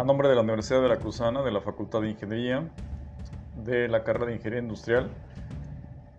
A 0.00 0.04
nombre 0.04 0.30
de 0.30 0.34
la 0.34 0.40
Universidad 0.40 0.80
Veracruzana, 0.80 1.42
de 1.42 1.50
la 1.52 1.60
Facultad 1.60 2.00
de 2.00 2.08
Ingeniería, 2.08 2.66
de 3.66 3.86
la 3.86 4.02
carrera 4.02 4.28
de 4.28 4.32
Ingeniería 4.32 4.62
Industrial, 4.62 5.10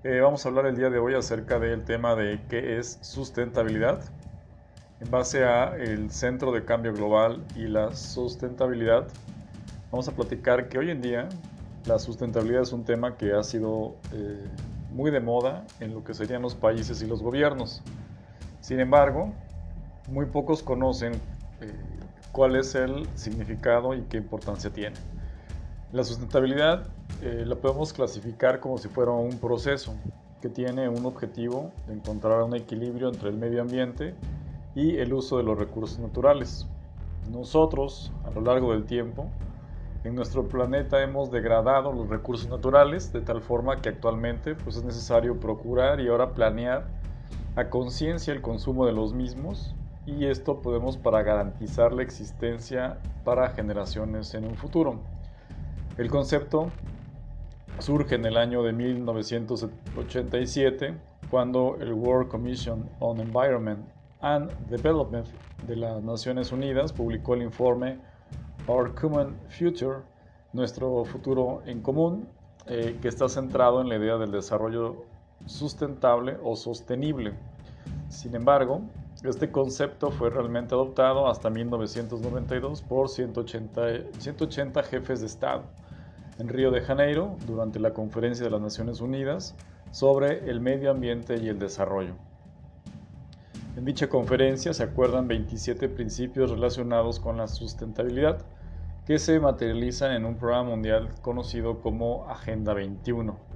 eh, 0.04 0.20
vamos 0.20 0.46
a 0.46 0.50
hablar 0.50 0.68
el 0.68 0.78
día 0.78 0.92
de 0.92 1.00
hoy 1.00 1.16
acerca 1.16 1.58
del 1.58 1.84
tema 1.84 2.14
de 2.14 2.40
qué 2.48 2.78
es 2.78 3.00
sustentabilidad. 3.02 4.04
En 5.00 5.10
base 5.10 5.46
a 5.46 5.76
el 5.78 6.12
Centro 6.12 6.52
de 6.52 6.64
Cambio 6.64 6.94
Global 6.94 7.44
y 7.56 7.62
la 7.62 7.96
sustentabilidad, 7.96 9.08
vamos 9.92 10.08
a 10.08 10.12
platicar 10.12 10.70
que 10.70 10.78
hoy 10.78 10.92
en 10.92 11.02
día 11.02 11.28
la 11.88 11.98
sustentabilidad 11.98 12.62
es 12.62 12.74
un 12.74 12.84
tema 12.84 13.18
que 13.18 13.34
ha 13.34 13.42
sido 13.42 13.96
eh, 14.14 14.46
muy 14.92 15.10
de 15.10 15.22
moda 15.22 15.66
en 15.80 15.96
lo 15.96 16.04
que 16.04 16.14
serían 16.14 16.44
los 16.44 16.54
países 16.54 17.02
y 17.02 17.08
los 17.08 17.24
gobiernos. 17.24 17.82
Sin 18.60 18.80
embargo, 18.80 19.34
muy 20.08 20.28
pocos 20.28 20.62
conocen 20.62 21.14
eh, 21.62 21.74
cuál 22.32 22.56
es 22.56 22.76
el 22.76 23.08
significado 23.16 23.94
y 23.94 24.02
qué 24.04 24.18
importancia 24.18 24.72
tiene. 24.72 24.96
La 25.92 26.04
sustentabilidad 26.04 26.88
eh, 27.22 27.44
la 27.46 27.56
podemos 27.56 27.92
clasificar 27.94 28.60
como 28.60 28.78
si 28.78 28.88
fuera 28.88 29.12
un 29.12 29.38
proceso 29.38 29.94
que 30.42 30.50
tiene 30.50 30.90
un 30.90 31.06
objetivo 31.06 31.72
de 31.88 31.94
encontrar 31.94 32.42
un 32.44 32.56
equilibrio 32.56 33.10
entre 33.10 33.30
el 33.30 33.38
medio 33.38 33.62
ambiente 33.62 34.16
y 34.74 34.98
el 34.98 35.14
uso 35.14 35.38
de 35.38 35.44
los 35.44 35.58
recursos 35.58 36.00
naturales. 36.00 36.66
Nosotros, 37.32 38.12
a 38.26 38.32
lo 38.32 38.42
largo 38.42 38.72
del 38.72 38.86
tiempo, 38.86 39.28
en 40.04 40.16
nuestro 40.16 40.48
planeta 40.48 41.04
hemos 41.04 41.30
degradado 41.30 41.92
los 41.92 42.10
recursos 42.10 42.50
naturales 42.50 43.14
de 43.14 43.22
tal 43.22 43.42
forma 43.42 43.82
que 43.82 43.90
actualmente 43.90 44.56
pues, 44.56 44.78
es 44.78 44.84
necesario 44.84 45.40
procurar 45.40 46.00
y 46.00 46.08
ahora 46.08 46.32
planear 46.32 46.88
a 47.56 47.70
conciencia 47.70 48.34
el 48.34 48.42
consumo 48.42 48.86
de 48.86 48.94
los 48.94 49.14
mismos 49.14 49.76
y 50.06 50.26
esto 50.26 50.62
podemos 50.62 50.98
para 50.98 51.24
garantizar 51.24 51.94
la 51.94 52.04
existencia 52.04 52.98
para 53.24 53.50
generaciones 53.50 54.34
en 54.34 54.46
un 54.46 54.56
futuro. 54.56 55.00
El 55.98 56.10
concepto 56.10 56.70
surge 57.80 58.16
en 58.16 58.26
el 58.26 58.36
año 58.38 58.64
de 58.64 58.74
1987 58.74 60.96
cuando 61.30 61.78
el 61.80 61.94
World 61.94 62.30
Commission 62.30 62.90
on 63.00 63.20
Environment 63.20 63.86
and 64.22 64.52
Development 64.70 65.28
de 65.68 65.76
las 65.76 66.02
Naciones 66.04 66.52
Unidas 66.52 66.92
publicó 66.94 67.36
el 67.36 67.44
informe 67.44 68.00
Our 68.68 68.96
Common 68.96 69.36
Future, 69.50 70.00
nuestro 70.54 71.06
futuro 71.06 71.62
en 71.66 71.82
común, 71.82 72.28
eh, 72.68 72.98
que 73.02 73.08
está 73.08 73.30
centrado 73.30 73.82
en 73.82 73.90
la 73.90 73.98
idea 73.98 74.18
del 74.18 74.32
desarrollo 74.32 75.06
sustentable 75.46 76.38
o 76.44 76.56
sostenible. 76.56 77.34
Sin 78.10 78.36
embargo, 78.36 78.82
este 79.24 79.52
concepto 79.52 80.10
fue 80.10 80.32
realmente 80.32 80.74
adoptado 80.74 81.28
hasta 81.28 81.52
1992 81.52 82.82
por 82.82 83.08
180, 83.08 84.12
180 84.18 84.84
jefes 84.84 85.22
de 85.22 85.28
Estado 85.28 85.64
en 86.40 86.50
Río 86.50 86.72
de 86.72 86.82
Janeiro 86.82 87.38
durante 87.46 87.80
la 87.80 87.94
Conferencia 87.94 88.46
de 88.46 88.50
las 88.50 88.62
Naciones 88.62 89.00
Unidas 89.00 89.56
sobre 89.92 90.50
el 90.50 90.60
medio 90.60 90.90
ambiente 90.90 91.38
y 91.38 91.50
el 91.50 91.60
desarrollo. 91.60 92.16
En 93.78 93.86
dicha 93.86 94.10
conferencia 94.10 94.74
se 94.74 94.84
acuerdan 94.84 95.28
27 95.28 95.88
principios 95.90 96.50
relacionados 96.50 97.20
con 97.20 97.38
la 97.38 97.48
sustentabilidad 97.48 98.40
que 99.06 99.20
se 99.20 99.40
materializan 99.40 100.14
en 100.14 100.26
un 100.26 100.36
programa 100.36 100.72
mundial 100.72 101.10
conocido 101.22 101.80
como 101.80 102.28
Agenda 102.28 102.74
21 102.74 103.51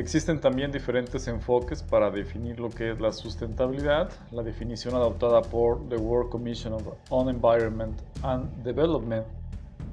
Existen 0.00 0.40
también 0.40 0.72
diferentes 0.72 1.28
enfoques 1.28 1.82
para 1.82 2.10
definir 2.10 2.58
lo 2.58 2.70
que 2.70 2.92
es 2.92 3.00
la 3.02 3.12
sustentabilidad. 3.12 4.10
La 4.32 4.42
definición 4.42 4.94
adoptada 4.94 5.42
por 5.42 5.86
the 5.90 5.96
World 5.96 6.30
Commission 6.30 6.74
on 7.10 7.28
Environment 7.28 8.00
and 8.22 8.50
Development 8.64 9.26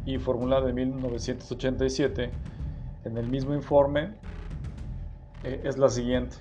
y 0.05 0.17
formulada 0.17 0.69
en 0.69 0.75
1987 0.75 2.31
en 3.03 3.17
el 3.17 3.27
mismo 3.27 3.53
informe 3.53 4.13
eh, 5.43 5.59
es 5.65 5.77
la 5.77 5.89
siguiente. 5.89 6.37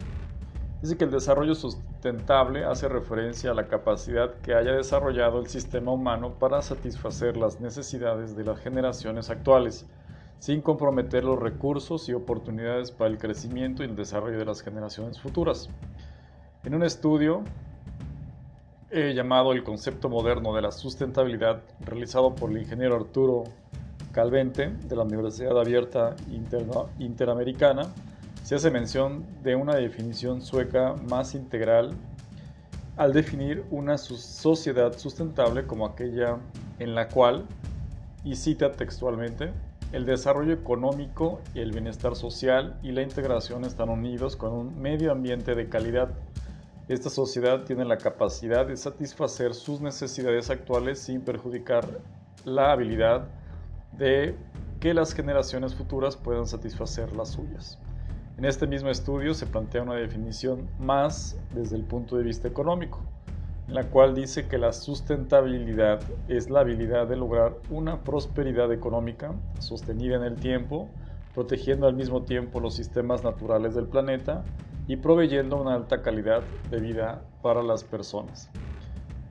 Dice 0.81 0.97
que 0.97 1.03
el 1.03 1.11
desarrollo 1.11 1.57
sustentable 1.57 2.65
hace 2.65 2.89
referencia 2.89 3.51
a 3.51 3.55
la 3.55 3.67
capacidad 3.67 4.33
que 4.43 4.55
haya 4.55 4.75
desarrollado 4.75 5.41
el 5.41 5.49
sistema 5.49 5.91
humano 5.91 6.39
para 6.39 6.63
satisfacer 6.63 7.37
las 7.37 7.61
necesidades 7.61 8.37
de 8.37 8.45
las 8.45 8.61
generaciones 8.61 9.29
actuales 9.29 9.87
sin 10.39 10.61
comprometer 10.61 11.25
los 11.25 11.39
recursos 11.39 12.09
y 12.09 12.13
oportunidades 12.13 12.91
para 12.91 13.11
el 13.11 13.19
crecimiento 13.19 13.83
y 13.83 13.87
el 13.87 13.97
desarrollo 13.97 14.39
de 14.39 14.45
las 14.45 14.63
generaciones 14.63 15.21
futuras. 15.21 15.69
En 16.65 16.75
un 16.75 16.83
estudio 16.83 17.43
eh, 18.91 19.13
llamado 19.15 19.53
El 19.53 19.65
concepto 19.65 20.09
moderno 20.09 20.55
de 20.55 20.63
la 20.63 20.71
sustentabilidad, 20.71 21.63
realizado 21.81 22.35
por 22.35 22.51
el 22.51 22.59
ingeniero 22.59 22.97
Arturo 22.97 23.45
Calvente 24.13 24.69
de 24.69 24.97
la 24.97 25.03
Universidad 25.03 25.59
Abierta 25.59 26.15
Interamericana, 26.99 27.89
se 28.43 28.55
hace 28.55 28.71
mención 28.71 29.27
de 29.43 29.57
una 29.57 29.75
definición 29.75 30.41
sueca 30.41 30.95
más 31.09 31.35
integral 31.35 31.95
al 32.97 33.13
definir 33.13 33.65
una 33.71 33.99
sociedad 33.99 34.97
sustentable 34.97 35.67
como 35.67 35.85
aquella 35.85 36.39
en 36.79 36.95
la 36.95 37.09
cual, 37.09 37.45
y 38.25 38.37
cita 38.37 38.73
textualmente, 38.73 39.53
el 39.93 40.05
desarrollo 40.05 40.53
económico, 40.53 41.41
el 41.55 41.73
bienestar 41.73 42.17
social 42.17 42.79
y 42.83 42.93
la 42.93 43.03
integración 43.03 43.65
están 43.65 43.89
unidos 43.89 44.37
con 44.37 44.53
un 44.53 44.81
medio 44.81 45.13
ambiente 45.13 45.55
de 45.55 45.69
calidad. 45.69 46.11
Esta 46.89 47.11
sociedad 47.11 47.65
tiene 47.65 47.85
la 47.85 47.99
capacidad 47.99 48.67
de 48.67 48.77
satisfacer 48.77 49.55
sus 49.55 49.81
necesidades 49.81 50.51
actuales 50.51 50.99
sin 51.01 51.21
perjudicar 51.21 51.87
la 52.45 52.73
habilidad 52.73 53.29
de 53.93 54.35
que 54.81 54.93
las 54.93 55.15
generaciones 55.15 55.75
futuras 55.75 56.17
puedan 56.17 56.47
satisfacer 56.47 57.15
las 57.17 57.31
suyas. 57.31 57.79
En 58.39 58.45
este 58.45 58.67
mismo 58.67 58.91
estudio 58.91 59.35
se 59.35 59.47
plantea 59.47 59.83
una 59.83 59.95
definición 59.95 60.69
más 60.79 61.39
desde 61.55 61.77
el 61.77 61.85
punto 61.85 62.17
de 62.17 62.25
vista 62.25 62.47
económico 62.49 63.01
la 63.69 63.85
cual 63.85 64.15
dice 64.15 64.47
que 64.47 64.59
la 64.59 64.73
sustentabilidad 64.73 66.01
es 66.29 66.51
la 66.51 66.61
habilidad 66.61 67.09
de 67.09 67.17
lograr 67.17 67.57
una 67.69 68.01
prosperidad 68.01 68.73
económica 68.73 69.33
sostenida 69.59 70.17
en 70.17 70.23
el 70.23 70.37
tiempo, 70.37 70.89
protegiendo 71.35 71.87
al 71.87 71.95
mismo 71.95 72.23
tiempo 72.23 72.61
los 72.61 72.75
sistemas 72.75 73.25
naturales 73.25 73.75
del 73.75 73.87
planeta 73.87 74.45
y 74.87 74.97
proveyendo 74.97 75.61
una 75.61 75.75
alta 75.75 76.01
calidad 76.01 76.43
de 76.71 76.81
vida 76.81 77.23
para 77.43 77.63
las 77.63 77.83
personas. 77.83 78.49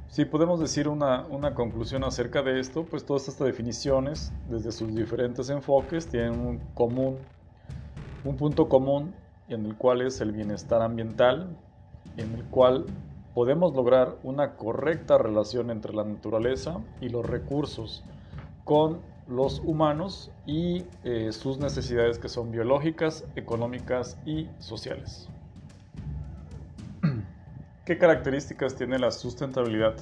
Si 0.10 0.26
podemos 0.26 0.60
decir 0.60 0.88
una, 0.88 1.26
una 1.30 1.54
conclusión 1.54 2.04
acerca 2.04 2.42
de 2.42 2.60
esto, 2.60 2.86
pues 2.86 3.06
todas 3.06 3.28
estas 3.28 3.48
definiciones, 3.48 4.34
desde 4.50 4.72
sus 4.72 4.94
diferentes 4.94 5.50
enfoques, 5.50 6.08
tienen 6.08 6.40
un 6.40 6.60
común, 6.74 7.18
un 8.24 8.36
punto 8.36 8.68
común 8.68 9.14
en 9.48 9.66
el 9.66 9.76
cual 9.76 10.02
es 10.02 10.22
el 10.22 10.32
bienestar 10.32 10.82
ambiental, 10.82 11.58
en 12.18 12.34
el 12.34 12.44
cual 12.46 12.86
podemos 13.36 13.76
lograr 13.76 14.16
una 14.24 14.56
correcta 14.56 15.18
relación 15.18 15.70
entre 15.70 15.94
la 15.94 16.06
naturaleza 16.06 16.80
y 17.02 17.10
los 17.10 17.26
recursos 17.26 18.02
con 18.64 19.02
los 19.28 19.60
humanos 19.60 20.32
y 20.46 20.86
eh, 21.04 21.34
sus 21.34 21.60
necesidades 21.60 22.18
que 22.18 22.30
son 22.30 22.50
biológicas, 22.52 23.26
económicas 23.36 24.18
y 24.26 24.48
sociales. 24.60 25.28
¿Qué 27.86 27.98
características 27.98 28.74
tiene 28.76 28.98
la 29.00 29.12
sustentabilidad? 29.12 29.96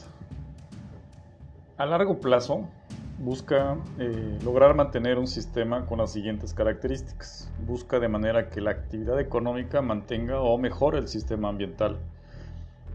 A 1.78 1.88
largo 1.88 2.20
plazo 2.20 2.70
busca 3.18 3.78
eh, 3.98 4.38
lograr 4.44 4.76
mantener 4.76 5.18
un 5.18 5.28
sistema 5.28 5.88
con 5.88 5.98
las 5.98 6.12
siguientes 6.12 6.54
características. 6.54 7.52
Busca 7.66 8.00
de 8.00 8.10
manera 8.10 8.52
que 8.52 8.62
la 8.62 8.70
actividad 8.70 9.20
económica 9.20 9.82
mantenga 9.82 10.40
o 10.40 10.56
mejore 10.60 11.00
el 11.00 11.08
sistema 11.08 11.50
ambiental 11.50 11.98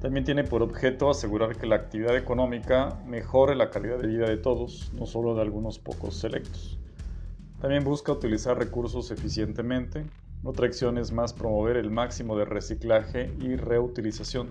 también 0.01 0.25
tiene 0.25 0.45
por 0.45 0.63
objeto 0.63 1.11
asegurar 1.11 1.57
que 1.57 1.67
la 1.67 1.75
actividad 1.75 2.17
económica 2.17 2.97
mejore 3.07 3.57
la 3.57 3.71
calidad 3.71 3.99
de 3.99 4.07
vida 4.07 4.29
de 4.29 4.37
todos, 4.37 4.93
no 4.95 5.07
solo 5.07 5.35
de 5.35 5.43
algunos 5.43 5.81
pocos 5.81 6.17
selectos. 6.17 6.79
También 7.61 7.83
busca 7.83 8.13
utilizar 8.13 8.57
recursos 8.57 9.11
eficientemente. 9.11 10.05
Otra 10.45 10.67
acción 10.67 10.99
es 10.99 11.11
más 11.11 11.33
promover 11.33 11.77
el 11.77 11.91
máximo 11.91 12.37
de 12.37 12.45
reciclaje 12.45 13.33
y 13.41 13.57
reutilización. 13.57 14.51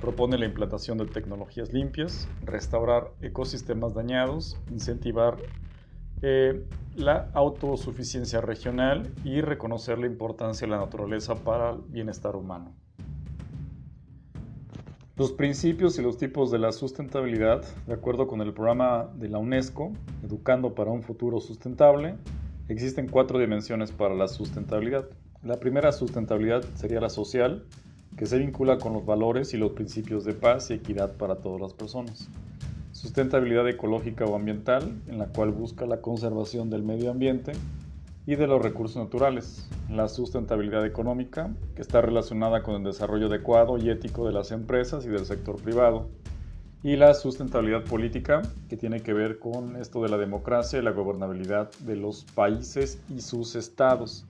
Propone 0.00 0.38
la 0.38 0.46
implantación 0.46 0.98
de 0.98 1.06
tecnologías 1.06 1.72
limpias, 1.72 2.28
restaurar 2.44 3.10
ecosistemas 3.20 3.92
dañados, 3.92 4.56
incentivar 4.70 5.36
eh, 6.22 6.64
la 6.94 7.28
autosuficiencia 7.34 8.40
regional 8.40 9.12
y 9.24 9.40
reconocer 9.40 9.98
la 9.98 10.06
importancia 10.06 10.66
de 10.66 10.70
la 10.70 10.78
naturaleza 10.78 11.34
para 11.34 11.70
el 11.70 11.80
bienestar 11.88 12.36
humano. 12.36 12.72
Los 15.16 15.32
principios 15.32 15.98
y 15.98 16.02
los 16.02 16.16
tipos 16.16 16.50
de 16.50 16.58
la 16.58 16.72
sustentabilidad, 16.72 17.62
de 17.86 17.92
acuerdo 17.92 18.26
con 18.26 18.40
el 18.40 18.54
programa 18.54 19.10
de 19.16 19.28
la 19.28 19.38
UNESCO, 19.38 19.92
Educando 20.22 20.74
para 20.74 20.90
un 20.90 21.02
futuro 21.02 21.40
sustentable, 21.40 22.14
existen 22.68 23.08
cuatro 23.08 23.38
dimensiones 23.38 23.90
para 23.90 24.14
la 24.14 24.28
sustentabilidad. 24.28 25.08
La 25.42 25.58
primera 25.58 25.92
sustentabilidad 25.92 26.64
sería 26.74 27.00
la 27.00 27.10
social, 27.10 27.64
que 28.16 28.26
se 28.26 28.38
vincula 28.38 28.78
con 28.78 28.92
los 28.92 29.04
valores 29.04 29.52
y 29.54 29.56
los 29.56 29.72
principios 29.72 30.24
de 30.24 30.34
paz 30.34 30.70
y 30.70 30.74
equidad 30.74 31.16
para 31.16 31.36
todas 31.36 31.60
las 31.60 31.74
personas. 31.74 32.28
sustentabilidad 32.92 33.68
ecológica 33.68 34.26
o 34.26 34.36
ambiental, 34.36 35.00
en 35.08 35.18
la 35.18 35.26
cual 35.26 35.50
busca 35.52 35.86
la 35.86 36.00
conservación 36.00 36.68
del 36.70 36.82
medio 36.82 37.10
ambiente 37.10 37.52
y 38.30 38.36
de 38.36 38.46
los 38.46 38.62
recursos 38.62 39.02
naturales, 39.02 39.68
la 39.88 40.06
sustentabilidad 40.06 40.86
económica, 40.86 41.50
que 41.74 41.82
está 41.82 42.00
relacionada 42.00 42.62
con 42.62 42.76
el 42.76 42.84
desarrollo 42.84 43.26
adecuado 43.26 43.76
y 43.76 43.90
ético 43.90 44.24
de 44.24 44.32
las 44.32 44.52
empresas 44.52 45.04
y 45.04 45.08
del 45.08 45.24
sector 45.26 45.60
privado, 45.60 46.08
y 46.84 46.94
la 46.94 47.12
sustentabilidad 47.14 47.82
política, 47.82 48.42
que 48.68 48.76
tiene 48.76 49.02
que 49.02 49.14
ver 49.14 49.40
con 49.40 49.74
esto 49.74 50.00
de 50.04 50.10
la 50.10 50.16
democracia 50.16 50.78
y 50.78 50.82
la 50.82 50.92
gobernabilidad 50.92 51.72
de 51.80 51.96
los 51.96 52.22
países 52.22 53.02
y 53.08 53.20
sus 53.20 53.56
estados. 53.56 54.24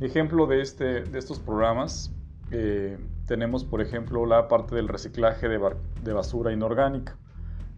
Ejemplo 0.00 0.46
de, 0.46 0.60
este, 0.60 1.02
de 1.02 1.18
estos 1.18 1.38
programas, 1.38 2.12
eh, 2.50 2.98
tenemos 3.24 3.64
por 3.64 3.80
ejemplo 3.80 4.26
la 4.26 4.46
parte 4.46 4.74
del 4.74 4.88
reciclaje 4.88 5.48
de, 5.48 5.58
de 6.04 6.12
basura 6.12 6.52
inorgánica. 6.52 7.16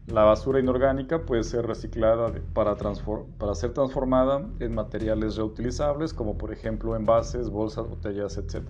La 0.07 0.25
basura 0.25 0.59
inorgánica 0.59 1.23
puede 1.23 1.45
ser 1.45 1.67
reciclada 1.67 2.33
para, 2.55 2.77
para, 2.77 3.55
ser 3.55 3.73
transformada 3.73 4.45
en 4.59 4.75
materiales 4.75 5.37
reutilizables, 5.37 6.13
como 6.13 6.37
por 6.37 6.53
ejemplo 6.53 6.97
envases, 6.97 7.51
bolsas, 7.51 7.89
botellas, 7.89 8.37
etc. 8.37 8.63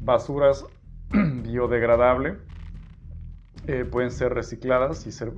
Basuras 0.00 0.64
biodegradables 1.10 2.38
eh, 3.66 3.84
pueden 3.84 4.10
ser 4.10 4.32
recicladas 4.32 5.06
y 5.06 5.12
ser 5.12 5.32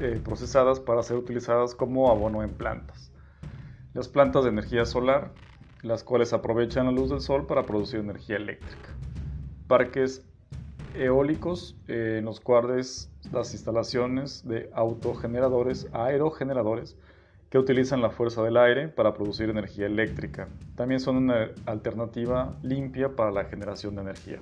eh, 0.00 0.20
procesadas 0.24 0.78
para 0.78 1.02
ser 1.02 1.16
utilizadas 1.16 1.74
como 1.74 2.10
abono 2.10 2.44
en 2.44 2.50
plantas. 2.50 3.10
Las 3.92 4.08
plantas 4.08 4.44
de 4.44 4.50
energía 4.50 4.84
solar, 4.86 5.32
las 5.82 6.04
cuales 6.04 6.32
aprovechan 6.32 6.86
la 6.86 6.92
luz 6.92 7.10
del 7.10 7.20
sol 7.20 7.46
para 7.46 7.64
producir 7.64 7.98
energía 7.98 8.36
eléctrica. 8.36 8.90
Parques 9.66 10.24
eólicos 10.94 11.76
eh, 11.88 12.16
en 12.18 12.24
los 12.24 12.40
cuales 12.40 13.10
las 13.32 13.52
instalaciones 13.52 14.46
de 14.46 14.70
autogeneradores, 14.74 15.88
aerogeneradores, 15.92 16.96
que 17.50 17.58
utilizan 17.58 18.02
la 18.02 18.10
fuerza 18.10 18.42
del 18.42 18.56
aire 18.56 18.88
para 18.88 19.14
producir 19.14 19.48
energía 19.48 19.86
eléctrica. 19.86 20.48
También 20.74 20.98
son 20.98 21.16
una 21.16 21.50
alternativa 21.66 22.52
limpia 22.62 23.14
para 23.14 23.30
la 23.30 23.44
generación 23.44 23.94
de 23.94 24.02
energía. 24.02 24.38